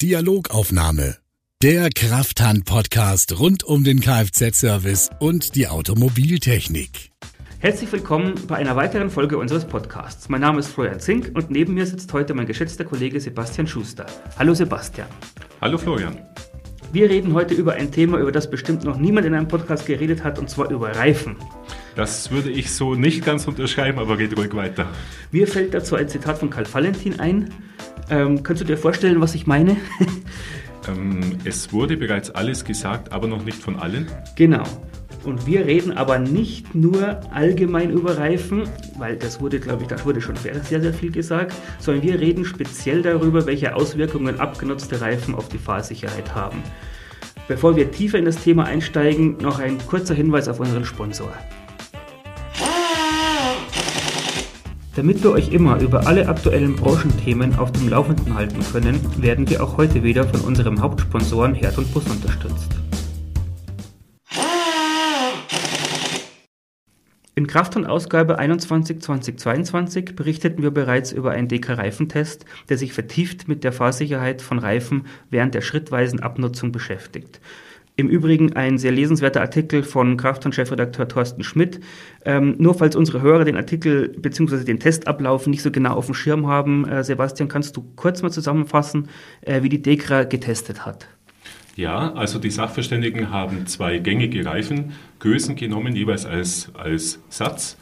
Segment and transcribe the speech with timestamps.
[0.00, 1.16] Dialogaufnahme.
[1.60, 7.10] Der Krafthand-Podcast rund um den Kfz-Service und die Automobiltechnik.
[7.58, 10.28] Herzlich willkommen bei einer weiteren Folge unseres Podcasts.
[10.28, 14.06] Mein Name ist Florian Zink und neben mir sitzt heute mein geschätzter Kollege Sebastian Schuster.
[14.38, 15.08] Hallo Sebastian.
[15.60, 16.16] Hallo Florian.
[16.92, 20.22] Wir reden heute über ein Thema, über das bestimmt noch niemand in einem Podcast geredet
[20.22, 21.34] hat, und zwar über Reifen.
[21.96, 24.86] Das würde ich so nicht ganz unterschreiben, aber geht ruhig weiter.
[25.32, 27.52] Mir fällt dazu ein Zitat von Karl Valentin ein.
[28.10, 29.76] Ähm, kannst du dir vorstellen, was ich meine?
[30.88, 34.06] ähm, es wurde bereits alles gesagt, aber noch nicht von allen.
[34.36, 34.64] Genau.
[35.24, 38.62] Und wir reden aber nicht nur allgemein über Reifen,
[38.96, 42.44] weil das wurde, glaube ich, da wurde schon sehr, sehr viel gesagt, sondern wir reden
[42.44, 46.62] speziell darüber, welche Auswirkungen abgenutzte Reifen auf die Fahrsicherheit haben.
[47.48, 51.32] Bevor wir tiefer in das Thema einsteigen, noch ein kurzer Hinweis auf unseren Sponsor.
[54.98, 59.62] Damit wir euch immer über alle aktuellen Branchenthemen auf dem Laufenden halten können, werden wir
[59.62, 62.72] auch heute wieder von unserem Hauptsponsoren Herd und Bus unterstützt.
[67.36, 73.62] In Kraft- und Ausgabe 21-2022 berichteten wir bereits über einen DK-Reifentest, der sich vertieft mit
[73.62, 77.40] der Fahrsicherheit von Reifen während der schrittweisen Abnutzung beschäftigt.
[77.98, 81.80] Im Übrigen ein sehr lesenswerter Artikel von Krafthand-Chefredakteur Thorsten Schmidt.
[82.24, 84.62] Ähm, nur falls unsere Hörer den Artikel bzw.
[84.62, 88.30] den Testablauf nicht so genau auf dem Schirm haben, äh, Sebastian, kannst du kurz mal
[88.30, 89.08] zusammenfassen,
[89.40, 91.08] äh, wie die DEKRA getestet hat?
[91.74, 97.78] Ja, also die Sachverständigen haben zwei gängige Reifengrößen genommen, jeweils als, als Satz.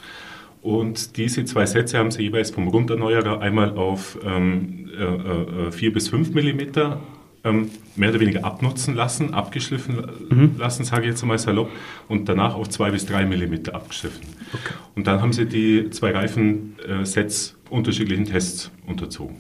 [0.62, 5.92] Und diese zwei Sätze haben sie jeweils vom Runderneuerer einmal auf ähm, äh, 4 äh,
[5.92, 7.02] bis 5 Millimeter
[7.46, 9.96] ähm, mehr oder weniger abnutzen lassen, abgeschliffen
[10.28, 10.54] mhm.
[10.58, 11.70] lassen, sage ich jetzt einmal salopp,
[12.08, 14.26] und danach auf zwei bis drei Millimeter abgeschliffen.
[14.52, 14.74] Okay.
[14.94, 19.36] Und dann haben sie die zwei Reifensets unterschiedlichen Tests unterzogen.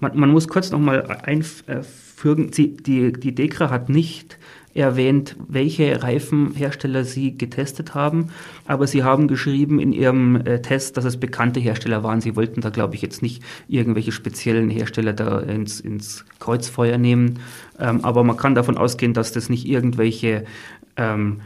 [0.00, 4.38] Man, man muss kurz nochmal einfügen, die, die, die DEKRA hat nicht
[4.74, 8.28] erwähnt, welche Reifenhersteller sie getestet haben,
[8.66, 12.20] aber sie haben geschrieben in ihrem äh, Test, dass es bekannte Hersteller waren.
[12.20, 17.40] Sie wollten da, glaube ich, jetzt nicht irgendwelche speziellen Hersteller da ins, ins Kreuzfeuer nehmen,
[17.78, 20.44] ähm, aber man kann davon ausgehen, dass das nicht irgendwelche
[20.96, 21.40] ähm,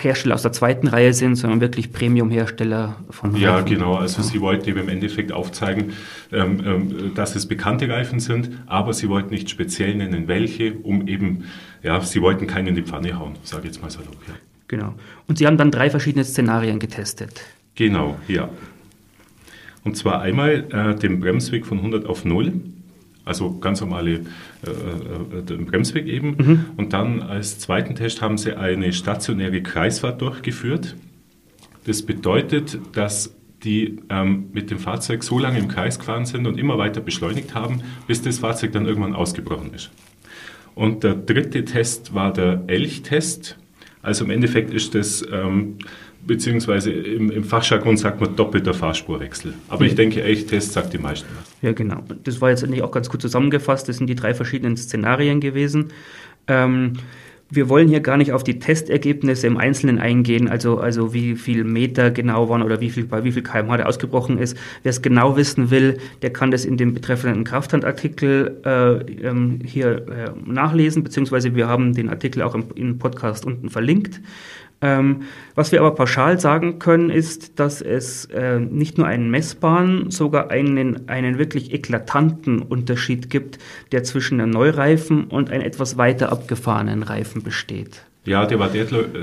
[0.00, 3.42] Hersteller aus der zweiten Reihe sind, sondern wirklich Premium-Hersteller von Reifen.
[3.42, 3.94] Ja, genau.
[3.94, 5.92] Also Sie wollten eben im Endeffekt aufzeigen,
[6.32, 11.06] ähm, ähm, dass es bekannte Reifen sind, aber Sie wollten nicht speziell nennen, welche, um
[11.06, 11.44] eben,
[11.82, 14.16] ja, Sie wollten keinen in die Pfanne hauen, sage ich jetzt mal salopp.
[14.26, 14.34] Ja.
[14.68, 14.94] Genau.
[15.28, 17.42] Und Sie haben dann drei verschiedene Szenarien getestet.
[17.74, 18.48] Genau, ja.
[19.84, 22.52] Und zwar einmal äh, den Bremsweg von 100 auf 0
[23.24, 26.36] also ganz normale äh, äh, Bremsweg eben.
[26.36, 26.64] Mhm.
[26.76, 30.96] Und dann als zweiten Test haben sie eine stationäre Kreisfahrt durchgeführt.
[31.84, 33.34] Das bedeutet, dass
[33.64, 37.54] die ähm, mit dem Fahrzeug so lange im Kreis gefahren sind und immer weiter beschleunigt
[37.54, 39.90] haben, bis das Fahrzeug dann irgendwann ausgebrochen ist.
[40.74, 43.58] Und der dritte Test war der Elchtest.
[44.00, 45.78] Also im Endeffekt ist das ähm,
[46.26, 49.54] beziehungsweise im, im Fachjargon sagt man doppelter Fahrspurwechsel.
[49.68, 51.52] Aber ich denke, Elchtest sagt die meisten was.
[51.62, 52.02] Ja, genau.
[52.24, 53.88] Das war jetzt eigentlich auch ganz gut zusammengefasst.
[53.88, 55.88] Das sind die drei verschiedenen Szenarien gewesen.
[56.46, 56.94] Ähm,
[57.54, 61.64] wir wollen hier gar nicht auf die Testergebnisse im Einzelnen eingehen, also, also wie viel
[61.64, 64.56] Meter genau waren oder wie viel, bei wie viel kmh der ausgebrochen ist.
[64.82, 70.08] Wer es genau wissen will, der kann das in dem betreffenden Krafthandartikel äh, ähm, hier
[70.08, 74.22] äh, nachlesen, beziehungsweise wir haben den Artikel auch im, im Podcast unten verlinkt.
[74.82, 75.22] Ähm,
[75.54, 80.50] was wir aber pauschal sagen können, ist, dass es äh, nicht nur einen messbaren, sogar
[80.50, 83.58] einen, einen wirklich eklatanten Unterschied gibt,
[83.92, 88.02] der zwischen einem Neureifen und einem etwas weiter abgefahrenen Reifen besteht.
[88.24, 88.70] Ja, der war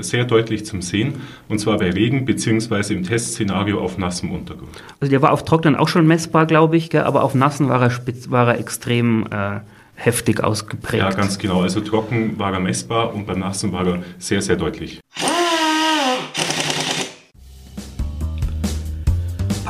[0.00, 1.14] sehr deutlich zum Sehen,
[1.48, 4.82] und zwar bei Regen beziehungsweise im Testszenario auf nassem Untergrund.
[5.00, 7.02] Also der war auf Trocknen auch schon messbar, glaube ich, gell?
[7.02, 7.92] aber auf nassen war er,
[8.28, 9.60] war er extrem äh,
[9.94, 11.02] heftig ausgeprägt.
[11.02, 11.62] Ja, ganz genau.
[11.62, 15.00] Also trocken war er messbar und beim nassen war er sehr, sehr deutlich.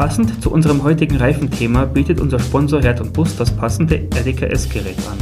[0.00, 5.18] Passend zu unserem heutigen Reifenthema bietet unser Sponsor Herd und Bus das passende RDKS-Gerät an.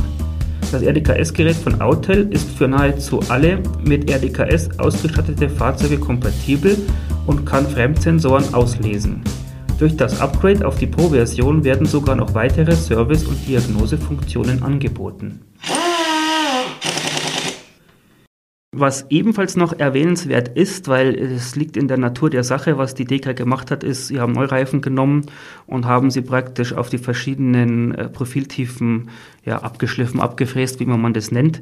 [0.71, 6.77] Das RDKS-Gerät von Autel ist für nahezu alle mit RDKS ausgestattete Fahrzeuge kompatibel
[7.27, 9.25] und kann Fremdsensoren auslesen.
[9.81, 15.41] Durch das Upgrade auf die Pro-Version werden sogar noch weitere Service- und Diagnosefunktionen angeboten.
[18.81, 23.05] Was ebenfalls noch erwähnenswert ist, weil es liegt in der Natur der Sache, was die
[23.05, 25.27] DK gemacht hat, ist, sie haben Neureifen genommen
[25.67, 29.11] und haben sie praktisch auf die verschiedenen äh, Profiltiefen
[29.45, 31.61] ja, abgeschliffen, abgefräst, wie man das nennt.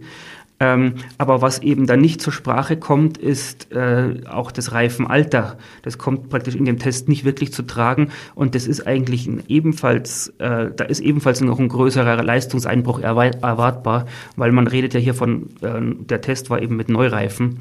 [0.58, 5.58] Ähm, aber was eben dann nicht zur Sprache kommt, ist äh, auch das Reifenalter.
[5.82, 10.28] Das kommt praktisch in dem Test nicht wirklich zu tragen und das ist eigentlich ebenfalls,
[10.38, 14.06] äh, da ist ebenfalls noch ein größerer Leistungseinbruch erwartbar,
[14.36, 17.60] weil man redet ja hier von, äh, der Test war eben mit Neureifen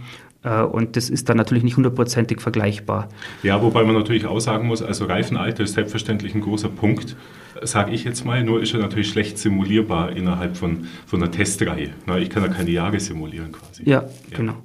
[0.49, 3.09] und das ist dann natürlich nicht hundertprozentig vergleichbar.
[3.43, 7.15] Ja, wobei man natürlich auch sagen muss, also Reifenalter ist selbstverständlich ein großer Punkt,
[7.61, 11.91] sage ich jetzt mal, nur ist er natürlich schlecht simulierbar innerhalb von, von einer Testreihe.
[12.19, 13.83] ich kann ja keine Jahre simulieren quasi.
[13.89, 14.37] Ja, ja.
[14.37, 14.55] genau.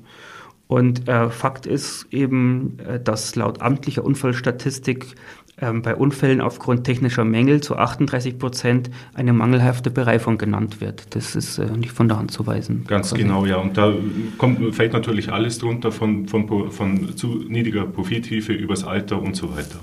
[0.67, 5.17] Und äh, Fakt ist eben, äh, dass laut amtlicher Unfallstatistik
[5.61, 11.15] ähm, bei Unfällen aufgrund technischer Mängel zu 38 Prozent eine mangelhafte Bereifung genannt wird.
[11.15, 12.85] Das ist äh, nicht von der Hand zu weisen.
[12.87, 13.23] Ganz quasi.
[13.23, 13.57] genau, ja.
[13.57, 13.93] Und da
[14.39, 19.55] kommt, fällt natürlich alles drunter von, von, von zu niedriger Profiltiefe übers Alter und so
[19.55, 19.79] weiter.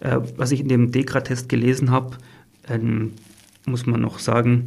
[0.00, 2.16] Äh, was ich in dem DEKRA-Test gelesen habe,
[2.68, 3.12] ähm,
[3.66, 4.66] muss man noch sagen,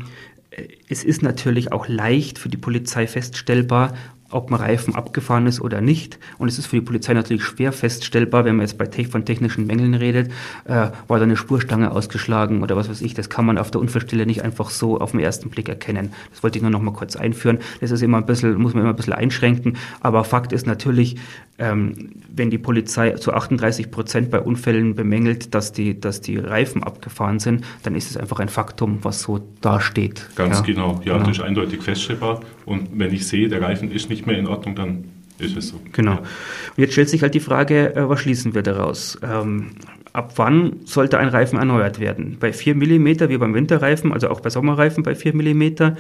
[0.51, 3.93] äh, es ist natürlich auch leicht für die Polizei feststellbar,
[4.31, 6.19] ob ein Reifen abgefahren ist oder nicht.
[6.37, 9.65] Und es ist für die Polizei natürlich schwer feststellbar, wenn man jetzt bei von technischen
[9.65, 10.31] Mängeln redet,
[10.65, 13.13] äh, war da eine Spurstange ausgeschlagen oder was weiß ich.
[13.13, 16.11] Das kann man auf der Unfallstelle nicht einfach so auf den ersten Blick erkennen.
[16.31, 17.59] Das wollte ich nur noch mal kurz einführen.
[17.79, 19.77] Das ist immer ein bisschen, muss man immer ein bisschen einschränken.
[20.01, 21.15] Aber Fakt ist natürlich,
[21.59, 26.83] ähm, wenn die Polizei zu 38 Prozent bei Unfällen bemängelt, dass die, dass die Reifen
[26.83, 30.27] abgefahren sind, dann ist es einfach ein Faktum, was so dasteht.
[30.35, 30.63] Ganz ja.
[30.63, 31.01] genau.
[31.03, 31.25] Ja, genau.
[31.25, 32.41] das ist eindeutig feststellbar.
[32.65, 35.05] Und wenn ich sehe, der Reifen ist nicht mehr in Ordnung, dann
[35.39, 35.79] ist es so.
[35.93, 36.17] Genau.
[36.17, 39.17] Und jetzt stellt sich halt die Frage, äh, was schließen wir daraus?
[39.23, 39.71] Ähm,
[40.13, 42.37] ab wann sollte ein Reifen erneuert werden?
[42.39, 45.95] Bei 4 mm wie beim Winterreifen, also auch bei Sommerreifen bei 4 mm?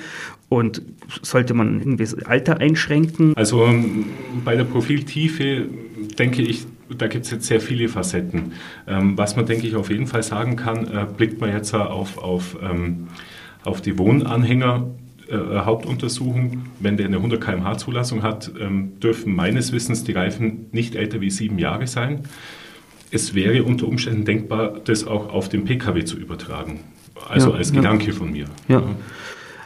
[0.49, 0.81] Und
[1.21, 3.35] sollte man irgendwie das Alter einschränken?
[3.35, 4.05] Also ähm,
[4.43, 5.67] bei der Profiltiefe
[6.17, 6.65] denke ich,
[6.97, 8.53] da gibt es jetzt sehr viele Facetten.
[8.87, 12.17] Ähm, was man, denke ich, auf jeden Fall sagen kann, äh, blickt man jetzt auf,
[12.17, 13.07] auf, ähm,
[13.63, 14.87] auf die Wohnanhänger
[15.29, 20.67] äh, Hauptuntersuchung, wenn der eine 100 km/h Zulassung hat, ähm, dürfen meines Wissens die Reifen
[20.71, 22.23] nicht älter wie sieben Jahre sein.
[23.11, 26.81] Es wäre unter Umständen denkbar, das auch auf den Pkw zu übertragen.
[27.27, 28.13] Also ja, als Gedanke ja.
[28.13, 28.45] von mir.
[28.67, 28.83] Ja.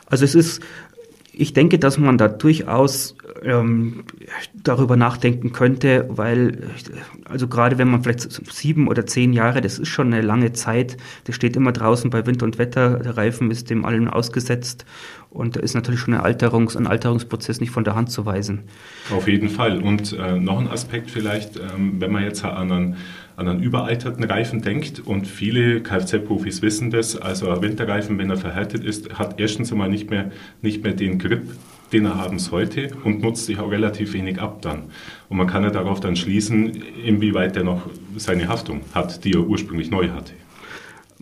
[0.06, 0.62] Also es ist
[1.36, 4.04] ich denke, dass man da durchaus ähm,
[4.54, 6.70] darüber nachdenken könnte, weil,
[7.26, 8.22] also gerade wenn man vielleicht
[8.54, 12.26] sieben oder zehn Jahre, das ist schon eine lange Zeit, das steht immer draußen bei
[12.28, 14.86] Wind und Wetter, der Reifen ist dem allem ausgesetzt
[15.32, 18.66] und da ist natürlich schon ein, Alterungs-, ein Alterungsprozess nicht von der Hand zu weisen.
[19.12, 19.82] Auf jeden Fall.
[19.82, 22.98] Und äh, noch ein Aspekt vielleicht, ähm, wenn man jetzt an einen
[23.36, 28.38] an einen überalterten Reifen denkt und viele Kfz-Profis wissen das, also ein Winterreifen, wenn er
[28.38, 30.32] verhärtet ist, hat erstens einmal nicht mehr,
[30.62, 31.44] nicht mehr den Grip,
[31.92, 34.84] den er haben sollte und nutzt sich auch relativ wenig ab dann.
[35.30, 36.72] Und man kann ja darauf dann schließen,
[37.04, 40.34] inwieweit er noch seine Haftung hat, die er ursprünglich neu hatte.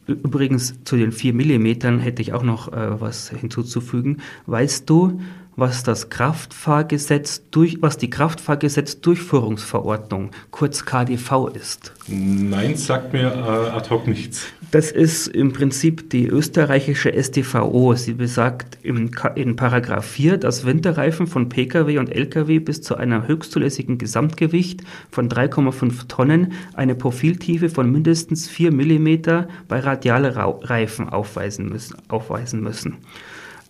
[0.07, 4.17] Übrigens zu den 4 mm hätte ich auch noch äh, was hinzuzufügen.
[4.45, 5.21] Weißt du,
[5.56, 11.94] was das Kraftfahrgesetz durch, was die Kraftfahrgesetz-Durchführungsverordnung, kurz KDV ist?
[12.07, 14.48] Nein, sagt mir äh, ad hoc nichts.
[14.71, 17.94] Das ist im Prinzip die österreichische StVO.
[17.95, 23.27] Sie besagt im, in Paragraph 4, dass Winterreifen von Pkw und Lkw bis zu einer
[23.27, 31.68] höchstzulässigen Gesamtgewicht von 3,5 Tonnen eine Profiltiefe von mindestens 4 mm bei radiale Reifen aufweisen
[31.68, 31.97] müssen.
[32.07, 32.95] Aufweisen müssen.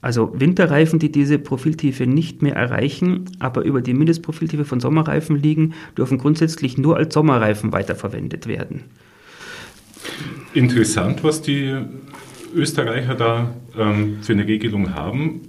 [0.01, 5.73] Also Winterreifen, die diese Profiltiefe nicht mehr erreichen, aber über die Mindestprofiltiefe von Sommerreifen liegen,
[5.95, 8.85] dürfen grundsätzlich nur als Sommerreifen weiterverwendet werden.
[10.53, 11.75] Interessant, was die
[12.53, 15.41] Österreicher da ähm, für eine Regelung haben.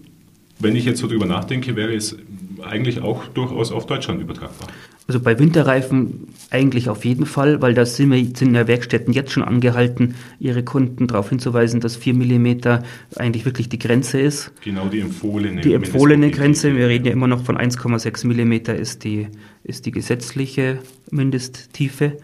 [0.59, 2.17] Wenn ich jetzt so drüber nachdenke, wäre es
[2.63, 4.69] eigentlich auch durchaus auf Deutschland übertragbar.
[5.09, 9.33] Also bei Winterreifen eigentlich auf jeden Fall, weil da sind, wir, sind ja Werkstätten jetzt
[9.33, 12.85] schon angehalten, ihre Kunden darauf hinzuweisen, dass 4 mm
[13.17, 14.53] eigentlich wirklich die Grenze ist.
[14.63, 15.61] Genau, die empfohlene.
[15.61, 19.27] Die empfohlene Grenze, wir reden ja immer noch von 1,6 mm ist die,
[19.65, 20.79] ist die gesetzliche
[21.11, 22.19] Mindesttiefe.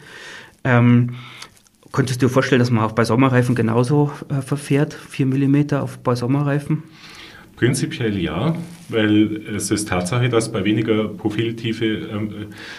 [0.63, 1.17] Ähm,
[1.91, 5.99] könntest du dir vorstellen, dass man auch bei Sommerreifen genauso äh, verfährt, 4 mm auf,
[5.99, 6.85] bei Sommerreifen?
[7.59, 8.55] Prinzipiell ja,
[8.89, 12.31] weil es ist Tatsache, dass bei weniger Profiltiefe ähm,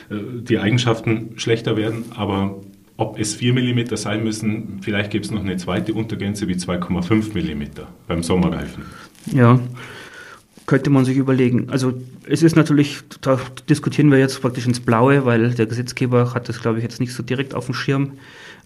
[0.09, 2.61] äh, die Eigenschaften schlechter werden, aber
[2.95, 7.33] ob es 4 mm sein müssen, vielleicht gibt es noch eine zweite Untergrenze wie 2,5
[7.33, 7.63] mm
[8.07, 8.85] beim Sommerreifen.
[9.33, 9.59] Ja,
[10.65, 11.69] könnte man sich überlegen.
[11.69, 11.93] Also
[12.25, 16.61] es ist natürlich, da diskutieren wir jetzt praktisch ins Blaue, weil der Gesetzgeber hat das,
[16.61, 18.13] glaube ich, jetzt nicht so direkt auf dem Schirm.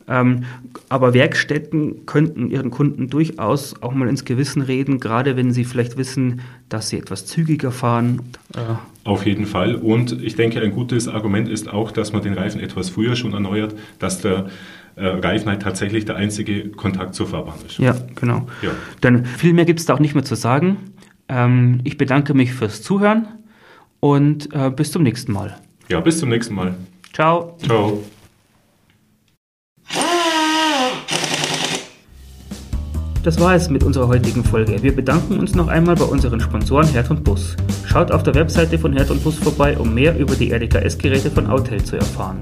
[0.07, 0.43] Ähm,
[0.89, 5.97] aber Werkstätten könnten ihren Kunden durchaus auch mal ins Gewissen reden, gerade wenn sie vielleicht
[5.97, 8.21] wissen, dass sie etwas zügiger fahren.
[8.55, 8.59] Äh
[9.05, 9.75] Auf jeden Fall.
[9.75, 13.33] Und ich denke, ein gutes Argument ist auch, dass man den Reifen etwas früher schon
[13.33, 14.47] erneuert, dass der
[14.95, 17.79] äh, Reifen halt tatsächlich der einzige Kontakt zur Fahrbahn ist.
[17.79, 18.47] Ja, genau.
[18.61, 18.71] Ja.
[19.01, 20.77] Denn viel mehr gibt es da auch nicht mehr zu sagen.
[21.29, 23.27] Ähm, ich bedanke mich fürs Zuhören
[23.99, 25.57] und äh, bis zum nächsten Mal.
[25.89, 26.75] Ja, bis zum nächsten Mal.
[27.13, 27.57] Ciao.
[27.65, 28.03] Ciao.
[33.23, 34.83] Das war es mit unserer heutigen Folge.
[34.83, 37.55] Wir bedanken uns noch einmal bei unseren Sponsoren Herd und Bus.
[37.85, 41.47] Schaut auf der Webseite von Herd und Bus vorbei, um mehr über die RDKS-Geräte von
[41.47, 42.41] Autel zu erfahren.